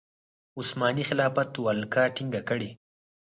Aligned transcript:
عثماني 0.59 1.03
خلافت 1.09 1.51
ولکه 1.65 2.03
ټینګه 2.15 2.41
کړي. 2.49 2.69